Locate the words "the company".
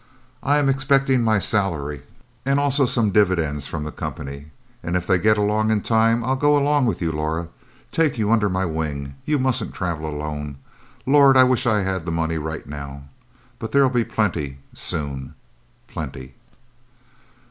3.83-4.47